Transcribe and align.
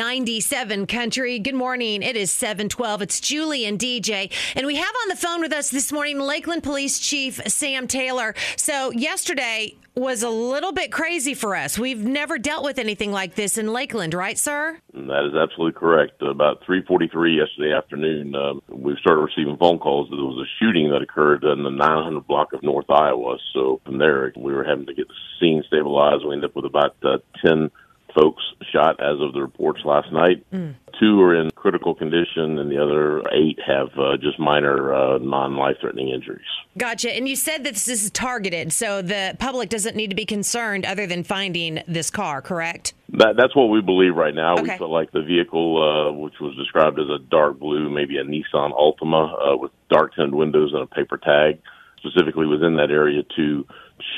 97 0.00 0.86
Country. 0.86 1.38
Good 1.38 1.54
morning. 1.54 2.02
It 2.02 2.16
is 2.16 2.30
712. 2.30 3.02
It's 3.02 3.20
Julie 3.20 3.66
and 3.66 3.78
DJ. 3.78 4.32
And 4.56 4.66
we 4.66 4.76
have 4.76 4.94
on 5.02 5.08
the 5.10 5.14
phone 5.14 5.42
with 5.42 5.52
us 5.52 5.68
this 5.68 5.92
morning 5.92 6.18
Lakeland 6.18 6.62
Police 6.62 6.98
Chief 6.98 7.38
Sam 7.46 7.86
Taylor. 7.86 8.34
So, 8.56 8.92
yesterday 8.92 9.76
was 9.94 10.22
a 10.22 10.30
little 10.30 10.72
bit 10.72 10.90
crazy 10.90 11.34
for 11.34 11.54
us. 11.54 11.78
We've 11.78 12.02
never 12.02 12.38
dealt 12.38 12.64
with 12.64 12.78
anything 12.78 13.12
like 13.12 13.34
this 13.34 13.58
in 13.58 13.74
Lakeland, 13.74 14.14
right, 14.14 14.38
sir? 14.38 14.78
That 14.94 15.26
is 15.26 15.34
absolutely 15.34 15.78
correct. 15.78 16.22
About 16.22 16.64
3:43 16.64 17.36
yesterday 17.36 17.74
afternoon, 17.76 18.34
um, 18.34 18.62
we 18.70 18.96
started 19.02 19.20
receiving 19.20 19.58
phone 19.58 19.78
calls 19.78 20.08
that 20.08 20.16
there 20.16 20.24
was 20.24 20.48
a 20.48 20.64
shooting 20.64 20.88
that 20.92 21.02
occurred 21.02 21.44
in 21.44 21.62
the 21.62 21.70
900 21.70 22.26
block 22.26 22.54
of 22.54 22.62
North 22.62 22.88
Iowa. 22.88 23.36
So 23.52 23.82
from 23.84 23.98
there, 23.98 24.32
we 24.34 24.54
were 24.54 24.64
having 24.64 24.86
to 24.86 24.94
get 24.94 25.08
the 25.08 25.14
scene 25.38 25.62
stabilized. 25.66 26.24
We 26.24 26.32
ended 26.32 26.48
up 26.48 26.56
with 26.56 26.64
about 26.64 26.96
uh, 27.02 27.18
10 27.44 27.70
folks 28.14 28.42
shot 28.72 29.00
as 29.00 29.20
of 29.20 29.32
the 29.32 29.40
reports 29.40 29.80
last 29.84 30.12
night. 30.12 30.44
Mm. 30.52 30.74
Two 30.98 31.20
are 31.22 31.34
in 31.34 31.50
critical 31.52 31.94
condition, 31.94 32.58
and 32.58 32.70
the 32.70 32.82
other 32.82 33.20
eight 33.32 33.58
have 33.66 33.88
uh, 33.98 34.16
just 34.16 34.38
minor 34.38 34.94
uh, 34.94 35.18
non 35.18 35.56
life 35.56 35.76
threatening 35.80 36.10
injuries. 36.10 36.44
Gotcha. 36.76 37.14
And 37.14 37.28
you 37.28 37.36
said 37.36 37.64
that 37.64 37.74
this 37.74 37.88
is 37.88 38.10
targeted, 38.10 38.72
so 38.72 39.00
the 39.00 39.36
public 39.38 39.70
doesn't 39.70 39.96
need 39.96 40.10
to 40.10 40.16
be 40.16 40.26
concerned 40.26 40.84
other 40.84 41.06
than 41.06 41.24
finding 41.24 41.82
this 41.88 42.10
car, 42.10 42.42
correct? 42.42 42.94
That, 43.14 43.36
that's 43.36 43.56
what 43.56 43.66
we 43.66 43.80
believe 43.80 44.14
right 44.14 44.34
now. 44.34 44.54
Okay. 44.54 44.72
We 44.72 44.78
feel 44.78 44.92
like 44.92 45.10
the 45.12 45.22
vehicle, 45.22 45.82
uh, 45.82 46.12
which 46.12 46.34
was 46.40 46.54
described 46.56 46.98
as 47.00 47.08
a 47.08 47.18
dark 47.18 47.58
blue, 47.58 47.90
maybe 47.90 48.18
a 48.18 48.24
Nissan 48.24 48.72
Altima 48.72 49.54
uh, 49.54 49.56
with 49.56 49.72
dark 49.88 50.14
tinted 50.14 50.34
windows 50.34 50.72
and 50.72 50.82
a 50.82 50.86
paper 50.86 51.16
tag, 51.16 51.60
specifically 51.98 52.46
was 52.46 52.62
in 52.62 52.76
that 52.76 52.90
area 52.90 53.22
to 53.36 53.66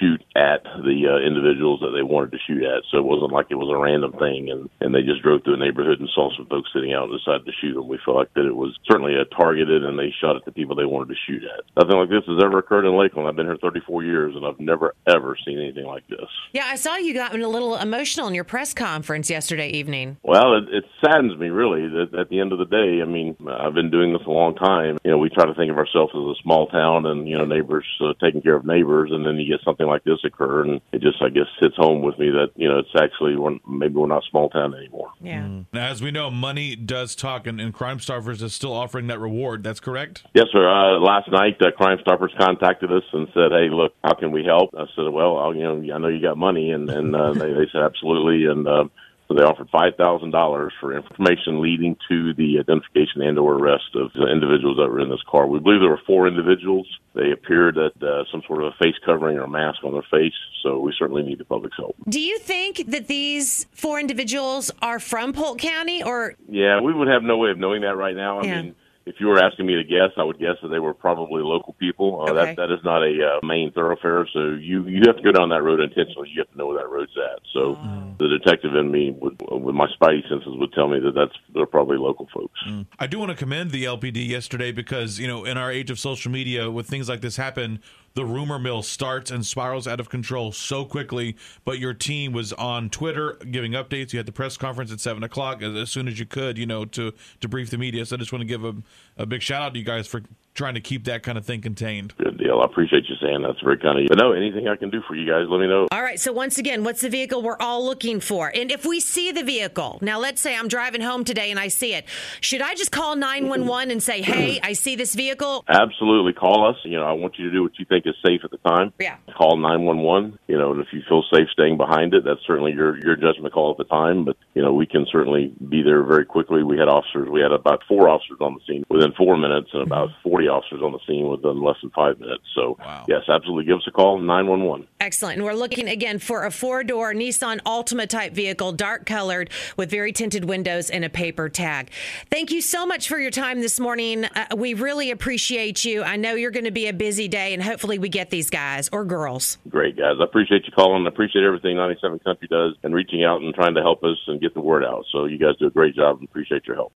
shoot 0.00 0.22
at 0.36 0.64
the 0.64 0.98
uh, 1.08 1.18
individuals 1.24 1.80
that 1.80 1.92
they 1.94 2.02
wanted 2.02 2.32
to 2.32 2.42
shoot 2.46 2.62
at. 2.62 2.82
So 2.90 2.98
it 2.98 3.04
wasn't 3.04 3.32
like 3.32 3.46
it 3.50 3.60
was 3.60 3.70
a 3.72 3.78
random 3.78 4.12
thing, 4.18 4.50
and 4.50 4.68
and 4.80 4.94
they 4.94 5.02
just 5.02 5.22
drove 5.22 5.42
through 5.44 5.54
a 5.54 5.64
neighborhood 5.64 6.00
and 6.00 6.08
saw 6.14 6.30
some 6.36 6.46
folks 6.46 6.70
sitting 6.72 6.92
out 6.92 7.08
and 7.08 7.18
decided 7.18 7.46
to 7.46 7.52
shoot 7.60 7.74
them. 7.74 7.88
We 7.88 7.98
felt 8.04 8.16
like 8.16 8.32
that 8.34 8.46
it 8.46 8.56
was 8.56 8.76
certainly 8.88 9.14
a 9.14 9.24
targeted, 9.24 9.84
and 9.84 9.98
they 9.98 10.12
shot 10.20 10.36
at 10.36 10.44
the 10.44 10.52
people 10.52 10.76
they 10.76 10.84
wanted 10.84 11.14
to 11.14 11.20
shoot 11.26 11.42
at. 11.44 11.64
Nothing 11.76 11.98
like 11.98 12.10
this 12.10 12.26
has 12.26 12.42
ever 12.42 12.58
occurred 12.58 12.86
in 12.86 12.96
Lakeland. 12.96 13.28
I've 13.28 13.36
been 13.36 13.46
here 13.46 13.58
34 13.60 14.04
years, 14.04 14.36
and 14.36 14.46
I've 14.46 14.60
never 14.60 14.94
ever 15.06 15.36
seen 15.44 15.58
anything 15.58 15.86
like 15.86 16.06
this. 16.08 16.28
Yeah, 16.52 16.66
I 16.66 16.76
saw 16.76 16.96
you 16.96 17.14
got 17.14 17.34
a 17.34 17.48
little 17.48 17.76
emotional 17.76 18.28
in 18.28 18.34
your 18.34 18.44
press 18.44 18.74
conference 18.74 19.30
yesterday 19.30 19.70
evening. 19.70 20.16
Well, 20.22 20.56
it, 20.56 20.64
it 20.72 20.84
saddens 21.04 21.38
me 21.38 21.48
really 21.48 21.88
that 21.88 22.14
at 22.18 22.28
the 22.28 22.40
end 22.40 22.52
of 22.52 22.58
the 22.58 22.66
day, 22.66 23.02
I 23.02 23.06
mean, 23.06 23.36
I've 23.48 23.74
been 23.74 23.90
doing 23.90 24.12
this 24.12 24.26
a 24.26 24.30
long 24.30 24.54
time. 24.54 24.98
You 25.04 25.10
know, 25.10 25.18
we 25.18 25.28
try 25.28 25.46
to 25.46 25.54
think 25.54 25.70
of 25.70 25.78
ourselves 25.78 26.12
as 26.14 26.20
a 26.20 26.42
small 26.42 26.66
town, 26.68 27.06
and 27.06 27.28
you 27.28 27.36
know, 27.36 27.44
neighbors 27.44 27.86
uh, 28.00 28.12
taking 28.22 28.42
care 28.42 28.56
of 28.56 28.64
neighbors, 28.64 29.10
and 29.12 29.26
then 29.26 29.36
you 29.36 29.50
get 29.50 29.64
something 29.64 29.71
like 29.80 30.04
this 30.04 30.18
occur, 30.24 30.62
and 30.62 30.80
it 30.92 31.00
just 31.00 31.22
I 31.22 31.28
guess 31.28 31.46
hits 31.60 31.76
home 31.76 32.02
with 32.02 32.18
me 32.18 32.30
that 32.30 32.50
you 32.56 32.68
know 32.68 32.78
it's 32.78 32.90
actually 33.00 33.36
we're, 33.36 33.58
maybe 33.66 33.94
we're 33.94 34.06
not 34.06 34.22
small 34.30 34.48
town 34.48 34.74
anymore. 34.74 35.10
Yeah. 35.20 35.42
Mm. 35.42 35.66
Now, 35.72 35.88
as 35.88 36.02
we 36.02 36.10
know, 36.10 36.30
money 36.30 36.76
does 36.76 37.14
talk, 37.14 37.46
and, 37.46 37.60
and 37.60 37.72
Crime 37.72 38.00
Stoppers 38.00 38.42
is 38.42 38.54
still 38.54 38.72
offering 38.72 39.06
that 39.08 39.20
reward. 39.20 39.62
That's 39.62 39.80
correct. 39.80 40.24
Yes, 40.34 40.46
sir. 40.52 40.68
Uh, 40.68 40.98
last 41.00 41.30
night, 41.30 41.56
uh, 41.60 41.70
Crime 41.72 41.98
Stoppers 42.00 42.32
contacted 42.38 42.92
us 42.92 43.04
and 43.12 43.28
said, 43.34 43.52
"Hey, 43.52 43.68
look, 43.70 43.94
how 44.04 44.14
can 44.14 44.32
we 44.32 44.44
help?" 44.44 44.70
I 44.76 44.84
said, 44.96 45.08
"Well, 45.08 45.38
I'll, 45.38 45.54
you 45.54 45.62
know, 45.62 45.94
I 45.94 45.98
know 45.98 46.08
you 46.08 46.20
got 46.20 46.36
money," 46.36 46.70
and 46.70 46.88
and 46.90 47.14
uh, 47.14 47.32
they, 47.32 47.52
they 47.52 47.68
said, 47.72 47.82
"Absolutely," 47.82 48.46
and. 48.46 48.66
Uh, 48.66 48.84
so 49.32 49.40
they 49.40 49.46
offered 49.46 49.68
five 49.70 49.96
thousand 49.96 50.30
dollars 50.30 50.72
for 50.80 50.94
information 50.94 51.60
leading 51.60 51.96
to 52.08 52.34
the 52.34 52.58
identification 52.58 53.22
and/or 53.22 53.54
arrest 53.54 53.94
of 53.94 54.12
the 54.12 54.26
individuals 54.30 54.76
that 54.76 54.88
were 54.88 55.00
in 55.00 55.08
this 55.08 55.22
car. 55.30 55.46
We 55.46 55.58
believe 55.58 55.80
there 55.80 55.90
were 55.90 56.00
four 56.06 56.28
individuals. 56.28 56.86
They 57.14 57.30
appeared 57.30 57.78
at 57.78 57.92
uh, 58.02 58.24
some 58.30 58.42
sort 58.46 58.62
of 58.62 58.72
a 58.72 58.76
face 58.82 58.94
covering 59.04 59.38
or 59.38 59.46
mask 59.46 59.84
on 59.84 59.92
their 59.92 60.04
face. 60.10 60.34
So 60.62 60.78
we 60.78 60.94
certainly 60.98 61.22
need 61.22 61.38
the 61.38 61.44
public's 61.44 61.76
help. 61.76 61.96
Do 62.08 62.20
you 62.20 62.38
think 62.38 62.84
that 62.88 63.06
these 63.06 63.66
four 63.72 63.98
individuals 64.00 64.70
are 64.80 64.98
from 64.98 65.32
Polk 65.32 65.58
County, 65.58 66.02
or? 66.02 66.34
Yeah, 66.48 66.80
we 66.80 66.92
would 66.92 67.08
have 67.08 67.22
no 67.22 67.38
way 67.38 67.50
of 67.50 67.58
knowing 67.58 67.82
that 67.82 67.96
right 67.96 68.16
now. 68.16 68.40
I 68.40 68.44
yeah. 68.44 68.62
mean 68.62 68.74
if 69.04 69.16
you 69.18 69.26
were 69.26 69.38
asking 69.38 69.66
me 69.66 69.74
to 69.74 69.84
guess, 69.84 70.10
I 70.16 70.22
would 70.22 70.38
guess 70.38 70.56
that 70.62 70.68
they 70.68 70.78
were 70.78 70.94
probably 70.94 71.42
local 71.42 71.72
people. 71.74 72.20
Uh, 72.20 72.32
okay. 72.32 72.54
That 72.54 72.56
that 72.56 72.72
is 72.72 72.80
not 72.84 73.02
a 73.02 73.38
uh, 73.42 73.46
main 73.46 73.72
thoroughfare, 73.72 74.26
so 74.32 74.50
you 74.60 74.86
you 74.86 75.02
have 75.06 75.16
to 75.16 75.22
go 75.22 75.32
down 75.32 75.48
that 75.50 75.62
road 75.62 75.80
intentionally. 75.80 76.30
You 76.32 76.40
have 76.40 76.50
to 76.52 76.58
know 76.58 76.66
where 76.68 76.78
that 76.78 76.88
road's 76.88 77.12
at. 77.16 77.40
So 77.52 77.74
mm. 77.74 78.18
the 78.18 78.28
detective 78.28 78.74
in 78.74 78.90
me, 78.90 79.10
would, 79.10 79.40
with 79.50 79.74
my 79.74 79.88
spidey 80.00 80.28
senses, 80.28 80.54
would 80.56 80.72
tell 80.72 80.88
me 80.88 81.00
that 81.00 81.14
that's 81.14 81.34
they're 81.54 81.66
probably 81.66 81.96
local 81.96 82.28
folks. 82.32 82.58
Mm. 82.68 82.86
I 82.98 83.06
do 83.06 83.18
want 83.18 83.30
to 83.30 83.36
commend 83.36 83.70
the 83.70 83.84
LPD 83.84 84.26
yesterday 84.28 84.72
because 84.72 85.18
you 85.18 85.26
know 85.26 85.44
in 85.44 85.58
our 85.58 85.70
age 85.70 85.90
of 85.90 85.98
social 85.98 86.30
media, 86.30 86.70
with 86.70 86.86
things 86.86 87.08
like 87.08 87.20
this 87.20 87.36
happen, 87.36 87.80
the 88.14 88.24
rumor 88.24 88.58
mill 88.58 88.82
starts 88.82 89.30
and 89.30 89.44
spirals 89.44 89.86
out 89.86 90.00
of 90.00 90.08
control 90.08 90.52
so 90.52 90.84
quickly. 90.84 91.36
But 91.64 91.78
your 91.78 91.94
team 91.94 92.32
was 92.32 92.52
on 92.52 92.90
Twitter 92.90 93.38
giving 93.50 93.72
updates. 93.72 94.12
You 94.12 94.18
had 94.18 94.26
the 94.26 94.32
press 94.32 94.56
conference 94.56 94.92
at 94.92 95.00
seven 95.00 95.22
o'clock 95.22 95.62
as, 95.62 95.90
soon 95.90 96.08
as 96.08 96.18
you 96.18 96.26
could, 96.26 96.58
you 96.58 96.66
know, 96.66 96.84
to 96.86 97.12
to 97.40 97.48
brief 97.48 97.70
the 97.70 97.78
media. 97.78 98.04
So 98.06 98.16
I 98.16 98.18
just 98.18 98.32
want 98.32 98.42
to 98.42 98.46
give 98.46 98.64
a, 98.64 98.74
a 99.16 99.26
big 99.26 99.42
shout 99.42 99.62
out 99.62 99.72
to 99.74 99.78
you 99.78 99.84
guys 99.84 100.06
for 100.06 100.22
trying 100.54 100.74
to 100.74 100.80
keep 100.80 101.04
that 101.04 101.22
kind 101.22 101.38
of 101.38 101.44
thing 101.44 101.60
contained. 101.60 102.12
Deal. 102.42 102.60
I 102.60 102.64
appreciate 102.64 103.04
you 103.08 103.14
saying 103.20 103.42
that's 103.42 103.60
very 103.60 103.78
kind 103.78 103.98
of 103.98 104.02
you. 104.02 104.08
But 104.08 104.18
no, 104.18 104.32
anything 104.32 104.68
I 104.68 104.76
can 104.76 104.90
do 104.90 105.00
for 105.06 105.14
you 105.14 105.28
guys, 105.30 105.46
let 105.48 105.60
me 105.60 105.66
know. 105.66 105.88
All 105.90 106.02
right. 106.02 106.18
So 106.18 106.32
once 106.32 106.58
again, 106.58 106.84
what's 106.84 107.00
the 107.00 107.08
vehicle 107.08 107.42
we're 107.42 107.58
all 107.58 107.84
looking 107.84 108.20
for? 108.20 108.50
And 108.54 108.70
if 108.70 108.84
we 108.84 109.00
see 109.00 109.32
the 109.32 109.42
vehicle, 109.42 109.98
now 110.00 110.18
let's 110.18 110.40
say 110.40 110.56
I'm 110.56 110.68
driving 110.68 111.00
home 111.00 111.24
today 111.24 111.50
and 111.50 111.58
I 111.58 111.68
see 111.68 111.94
it, 111.94 112.06
should 112.40 112.62
I 112.62 112.74
just 112.74 112.92
call 112.92 113.16
911 113.16 113.90
and 113.90 114.02
say, 114.02 114.22
hey, 114.22 114.60
I 114.62 114.72
see 114.72 114.96
this 114.96 115.14
vehicle? 115.14 115.64
Absolutely. 115.68 116.32
Call 116.32 116.68
us. 116.68 116.76
You 116.84 116.98
know, 116.98 117.04
I 117.04 117.12
want 117.12 117.38
you 117.38 117.46
to 117.46 117.52
do 117.52 117.62
what 117.62 117.78
you 117.78 117.84
think 117.84 118.06
is 118.06 118.14
safe 118.24 118.40
at 118.44 118.50
the 118.50 118.58
time. 118.58 118.92
Yeah. 118.98 119.16
Call 119.36 119.56
911. 119.56 120.38
You 120.48 120.58
know, 120.58 120.72
and 120.72 120.80
if 120.80 120.88
you 120.92 121.02
feel 121.08 121.22
safe 121.32 121.48
staying 121.52 121.76
behind 121.76 122.14
it, 122.14 122.24
that's 122.24 122.40
certainly 122.46 122.72
your, 122.72 122.98
your 123.04 123.16
judgment 123.16 123.54
call 123.54 123.70
at 123.72 123.78
the 123.78 123.84
time. 123.84 124.24
But, 124.24 124.36
you 124.54 124.62
know, 124.62 124.72
we 124.72 124.86
can 124.86 125.06
certainly 125.10 125.54
be 125.68 125.82
there 125.82 126.02
very 126.02 126.24
quickly. 126.24 126.62
We 126.62 126.78
had 126.78 126.88
officers, 126.88 127.28
we 127.28 127.40
had 127.40 127.52
about 127.52 127.82
four 127.88 128.08
officers 128.08 128.38
on 128.40 128.54
the 128.54 128.60
scene 128.66 128.84
within 128.88 129.12
four 129.12 129.36
minutes 129.36 129.70
and 129.72 129.82
about 129.82 130.08
40 130.22 130.48
officers 130.48 130.80
on 130.82 130.92
the 130.92 131.00
scene 131.06 131.28
within 131.28 131.62
less 131.62 131.76
than 131.82 131.90
five 131.90 132.18
minutes. 132.18 132.31
So, 132.54 132.76
wow. 132.78 133.04
yes, 133.08 133.22
absolutely 133.28 133.64
give 133.64 133.76
us 133.76 133.86
a 133.86 133.90
call, 133.90 134.18
911. 134.18 134.86
Excellent. 135.00 135.36
And 135.36 135.44
we're 135.44 135.54
looking 135.54 135.88
again 135.88 136.18
for 136.18 136.44
a 136.44 136.50
four 136.50 136.84
door 136.84 137.12
Nissan 137.12 137.60
Altima 137.62 138.08
type 138.08 138.32
vehicle, 138.32 138.72
dark 138.72 139.06
colored 139.06 139.50
with 139.76 139.90
very 139.90 140.12
tinted 140.12 140.44
windows 140.44 140.90
and 140.90 141.04
a 141.04 141.10
paper 141.10 141.48
tag. 141.48 141.90
Thank 142.30 142.50
you 142.50 142.60
so 142.60 142.86
much 142.86 143.08
for 143.08 143.18
your 143.18 143.30
time 143.30 143.60
this 143.60 143.78
morning. 143.78 144.24
Uh, 144.24 144.46
we 144.56 144.74
really 144.74 145.10
appreciate 145.10 145.84
you. 145.84 146.02
I 146.02 146.16
know 146.16 146.34
you're 146.34 146.50
going 146.50 146.64
to 146.64 146.70
be 146.70 146.88
a 146.88 146.92
busy 146.92 147.28
day, 147.28 147.54
and 147.54 147.62
hopefully, 147.62 147.98
we 147.98 148.08
get 148.08 148.30
these 148.30 148.50
guys 148.50 148.88
or 148.92 149.04
girls. 149.04 149.58
Great, 149.68 149.96
guys. 149.96 150.16
I 150.20 150.24
appreciate 150.24 150.66
you 150.66 150.72
calling. 150.72 151.04
I 151.06 151.08
appreciate 151.08 151.44
everything 151.44 151.76
97 151.76 152.18
Country 152.20 152.48
does 152.48 152.74
and 152.82 152.94
reaching 152.94 153.24
out 153.24 153.40
and 153.40 153.54
trying 153.54 153.74
to 153.74 153.82
help 153.82 154.02
us 154.04 154.18
and 154.26 154.40
get 154.40 154.54
the 154.54 154.60
word 154.60 154.84
out. 154.84 155.04
So, 155.12 155.26
you 155.26 155.38
guys 155.38 155.56
do 155.58 155.66
a 155.66 155.70
great 155.70 155.94
job 155.94 156.18
and 156.18 156.28
appreciate 156.28 156.66
your 156.66 156.76
help. 156.76 156.90